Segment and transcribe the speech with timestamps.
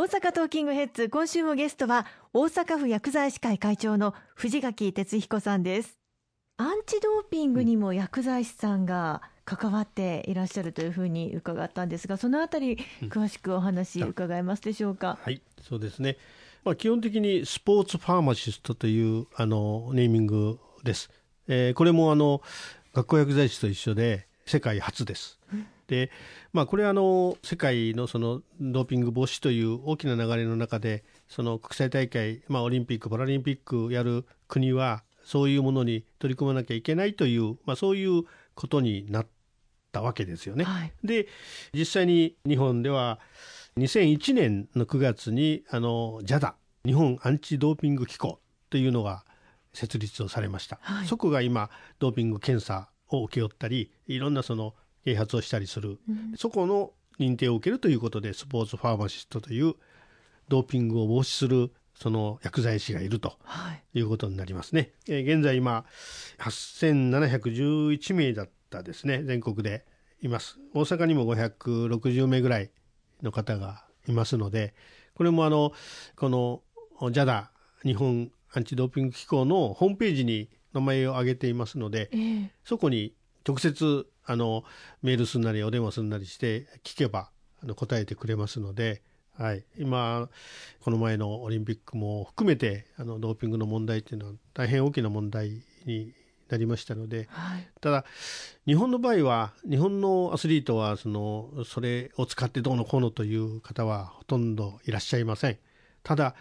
[0.00, 5.98] 大阪トーキングヘッズ今週もゲストは大阪府薬剤師会会長の藤垣哲彦さんです。
[6.56, 12.78] アンチドーピングにも薬剤師さんが関わっていらっしゃるというふうに伺ったんですがそのあたり
[13.10, 16.16] 詳しくお話伺えますでしょうか、うん、はいそうですね。
[16.64, 21.10] まあ基本的にスポーツファーマシストというあのネーミングです、
[21.46, 22.40] えー、これもあの
[22.94, 26.10] 学校薬剤師と一緒で世界初です、うんで、
[26.52, 38.22] まあ、これはあの世界のそのドーピング防止という大きな流れの中でその国際大会、まあ、オリンピック・パラリンピックやる国はそういうものに取り組まなきゃいけないという、まあ、そういう
[38.54, 39.26] ことになっ
[39.90, 40.62] たわけですよね。
[40.62, 41.26] はい、で
[41.74, 43.18] 実際に日本では
[43.76, 46.54] 2001年の9月にあの JADA
[46.86, 48.38] 日本アンチドーピング機構
[48.70, 49.24] というのが
[49.72, 51.68] 設立をされました、はい、そこが今
[51.98, 59.74] ドーピング検査を請け負ったりいろんなその啓発をしたりする、うん、そこの認定を受けるということでスポーツファーマシストという
[60.48, 63.34] ドーピングを防止するその薬剤師がいると
[63.92, 64.92] いうことになりますね。
[65.06, 65.84] はい、え現在今
[66.38, 69.84] 8711名だったですね全国で
[70.22, 70.58] います。
[70.72, 72.70] 大阪にも560名ぐらい
[73.22, 74.74] の方がいますので
[75.14, 75.72] これもあの
[76.16, 76.62] この
[77.10, 77.48] JADA
[77.82, 83.14] 日本アンチドーピング機構のホームページに名前を挙げていますので、えー、そこに
[83.46, 84.62] 直接あの
[85.02, 87.30] メールすんなりお電話すんなりして聞けば
[87.64, 89.02] あの答えてくれますので、
[89.36, 90.28] はい、今
[90.84, 96.12] この前のオリンピックも含めてあのドーピングの問題っていうのは大変大きな問題に
[96.48, 98.04] なりましたので、はい、ただ
[98.66, 105.58] 日本の場合は日本のアスリートはそのそれを使ってどうのこうのという方はほとんどいらっしゃいません。
[106.04, 106.36] ただ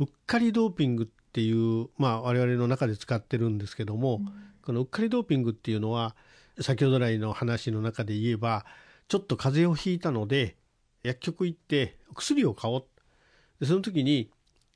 [0.00, 4.32] うっかりドーピングっていう、まあ、我々の中で使ってるんですけども、うん、
[4.64, 6.16] このうっかりドーピングっていうのは
[6.60, 8.64] 先ほど来の話の中で言えば
[9.08, 10.56] ちょっと風邪をひいたので
[11.02, 12.84] 薬局行って薬を買おう
[13.60, 14.30] でその時に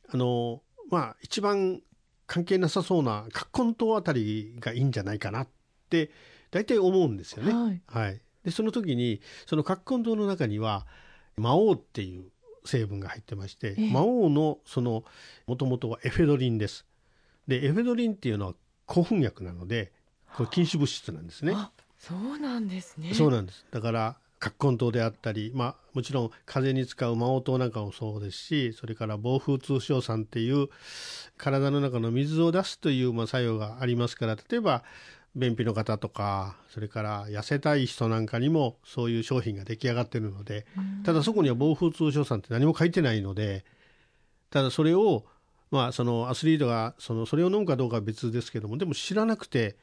[0.08, 1.80] あのまあ一番
[2.26, 5.48] 関係なさそうな葛根湯あたりがいいんじゃないかなっ
[5.90, 6.10] て
[6.50, 7.52] 大体思うんですよね。
[7.52, 10.86] はい、はい、でその時にその葛根湯の中には
[11.36, 12.30] 魔王っていう
[12.64, 15.04] 成分が入ってまして、えー、魔王のその
[15.46, 16.86] もともとはエフェドリンです。
[17.48, 18.54] でエフェドリンっていうのは
[18.86, 19.92] 興奮薬なので
[20.36, 21.56] これ禁止物質なんですね。
[21.98, 23.14] そうなんですね。
[23.14, 23.64] そうなんです。
[23.70, 30.68] だから葛根湯であったり、まあ、もちろん風邪に使う魔王糖なんかもそうですしそれから暴風通商酸っていう
[31.36, 34.82] 体の中の水を出すという、まあ、作用がありますから例えば
[35.36, 40.66] 便秘の方とかそれから痩せたい人なんかにもそういう商品が出来上がってるので
[41.04, 43.64] ただそこには暴風通商酸って何も書いてないので
[44.50, 45.24] ただそれを
[45.70, 49.76] まあそのアスリートがそのそれを飲むかどうかは別ですけどもでも知らなくて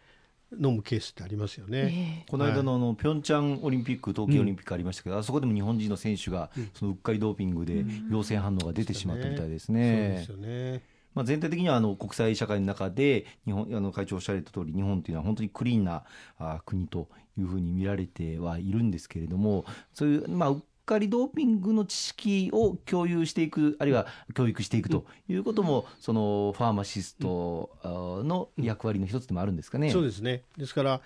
[0.54, 10.26] 飲むケースってありますよね、えー、この間のあのピョンチャンオリンピック東京オリンピックありましたけど、うん、あそこでも日本人の選手がそのうっかりドーピングで陽性反応が出てしまったみたいですね。
[10.28, 11.00] そうですよね。
[11.16, 16.04] まあ、全体的にはあの国際社会の中で日本あの会長おっしゃられた通り日本というのは本当にクリーンな
[16.38, 29.92] あ国というふうに見られてはいるんですけれどもそういう、まあ、うかりドーピングの知識を共有していくあるいは教育していくということも、そのファーマシストの役割の一つでもあるんですかね。
[29.92, 30.42] そうですね。
[30.58, 31.02] ですから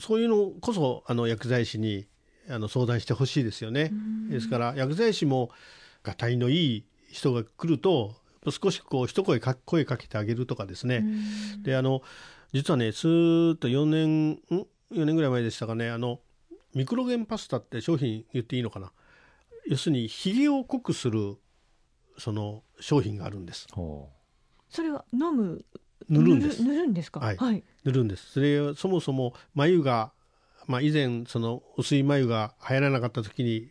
[0.00, 2.06] そういうのこそあの薬剤師に
[2.48, 3.92] あの相談してほしいですよね。
[4.28, 5.50] ですから薬剤師も
[6.02, 8.16] がたいのいい人が来ると
[8.50, 11.04] 少しこう一声か声かけてあげるとかですね。
[11.62, 12.02] であの
[12.52, 14.38] 実はねスーッと4年ん
[14.92, 15.90] ？4年ぐらい前でしたかね。
[15.90, 16.18] あの
[16.74, 18.90] ミクロゲンパスタって商品言っていいのかな？
[19.68, 21.36] 要するにひげを濃くする
[22.18, 23.66] その商品があるんです。
[24.68, 25.64] それは飲む？
[26.08, 26.62] 塗るんです。
[26.62, 28.32] 塗るんですか、はい、はい、塗るんです。
[28.32, 30.12] それそもそも眉が
[30.66, 33.68] まあ以前その薄い眉が流行らなかった時に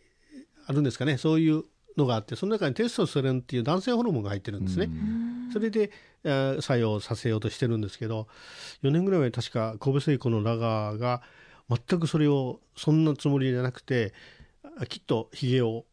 [0.66, 1.18] あるんですかね？
[1.18, 1.64] そういう
[1.96, 4.88] のがあってその中にテストステロンっていう男性ホルモンが入ってるんですね。
[5.52, 5.90] それで
[6.60, 8.26] 作用させようとしてるんですけど
[8.82, 11.20] 4年ぐらい前確か神戸製鋼のラガーが
[11.68, 14.14] 全くそれをそんなつもりじゃなくて
[14.88, 15.84] きっとひげを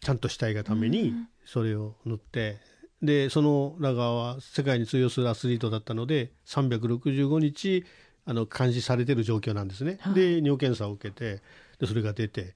[0.00, 2.58] ちゃんとしたいがためにそれを塗って、
[3.02, 7.84] でそのラガーは世界に通用するアスリートだったので365日
[8.24, 9.98] あの監視されてる状況なんですね。
[10.14, 11.42] で尿検査を受けて
[11.80, 12.54] でそれが出て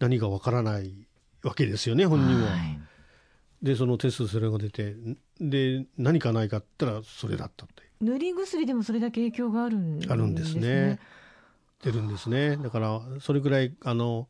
[0.00, 0.92] 何かわからない
[1.44, 2.50] わけですよね本人は。
[3.62, 4.94] でそのテストそれが出て
[5.40, 10.12] で何かないかったらそれだったって塗り薬でもそれだけ影響があるんですね。
[10.12, 10.98] あるんですね。
[11.82, 12.56] 出るんですね。
[12.56, 14.28] だからそれぐらいあの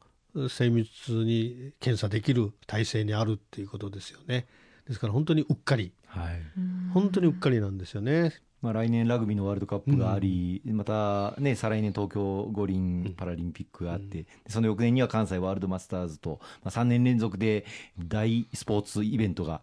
[0.49, 4.47] 精密に検査できる体制にあるっていうことですよね。
[4.87, 6.43] ですから本当にうっかり、はい、
[6.93, 8.33] 本当にうっかりなんですよね。
[8.61, 17.65] まあ、来年ラグビーのワールドカップがあり、うん、また、ね、再来年東京五輪パラリンピックがあって、うん、その翌年には関西ワールドマスターズと、まあ、3年連続で
[17.99, 19.63] 大スポーツイベントが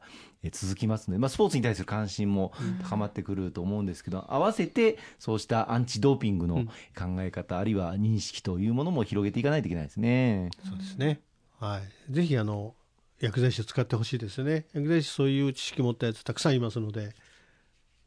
[0.52, 2.54] 続きますので、まあ、スポーツに対する関心も
[2.84, 6.66] 高まってくると思うんですけど、うん、合わせてそうしたアンチドーピングの
[6.98, 10.50] 考え方、あるいは認識というものも広げていかないといけないですね。
[10.64, 11.20] そうですね。
[11.60, 12.76] はい、ぜひあの
[13.20, 14.66] 薬剤師を使ってほしいですね。
[14.74, 17.14] 薬剤師そういう知識持ったやつたくさんいますので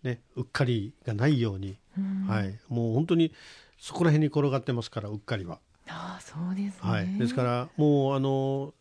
[0.08, 1.76] ね、うっかりがないように、
[2.26, 3.32] はい、もう本当に
[3.78, 5.58] そこら辺に転がってますからうっかりは。
[5.86, 8.74] あそうです、ね、はい、ですからもうあの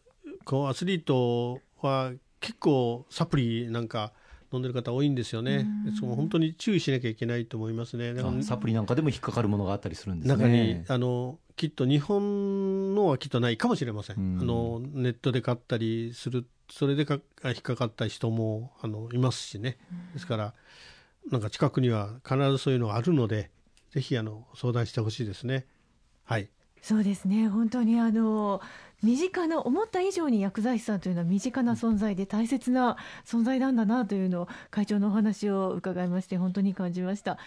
[0.44, 4.13] こうアスリートは結構サプリなんか
[4.53, 5.68] 飲んでる方多いんですよね。
[6.00, 8.13] その本当に注意しなきゃいけないと思いますね。
[8.44, 10.35] サプリなんかでも引っかかるものがあったりするんですね。
[10.35, 14.15] 中にあのきっと日本のはきっとないかもしれません。
[14.15, 19.77] あのネットで買ったりするそれでか引っかかった人もあのいますしね。
[20.13, 20.53] ですから。
[21.31, 23.51] なんか近くには必ずそういうのがあるので
[23.91, 25.65] ぜひあの相談してほしいですね。
[26.24, 26.50] はい
[26.81, 28.62] そうですね本当にあの
[29.03, 37.38] 身近な思った以上に薬剤師さんというのは身近な存在で大切な存在なんだなというのを会長のお話を伺いまして本当に感じました。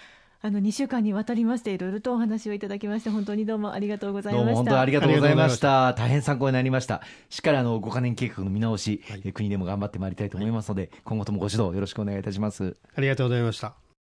[0.42, 4.54] あの2週間にわたりましていろいろとお話をいただきまして本当にどうもありがとうございました。
[4.54, 5.92] 本当ありがとうございました。
[5.92, 7.02] 大変参考になりました。
[7.28, 12.76] しっかりあの5か年計画の見直し、はい、国でも頑張ってまいりたいと思いますので、はい、今後ともご指導よろしくお願いいたします。
[12.96, 13.89] ありがとうございました